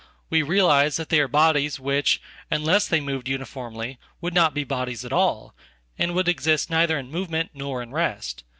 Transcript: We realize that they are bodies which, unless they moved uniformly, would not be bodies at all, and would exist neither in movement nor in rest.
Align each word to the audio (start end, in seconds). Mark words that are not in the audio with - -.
We 0.31 0.41
realize 0.41 0.95
that 0.95 1.09
they 1.09 1.19
are 1.19 1.27
bodies 1.27 1.79
which, 1.79 2.19
unless 2.49 2.87
they 2.87 2.99
moved 2.99 3.27
uniformly, 3.27 3.99
would 4.19 4.33
not 4.33 4.55
be 4.55 4.63
bodies 4.63 5.05
at 5.05 5.13
all, 5.13 5.53
and 5.95 6.15
would 6.15 6.27
exist 6.27 6.71
neither 6.71 6.97
in 6.97 7.11
movement 7.11 7.51
nor 7.53 7.83
in 7.83 7.91
rest. 7.91 8.43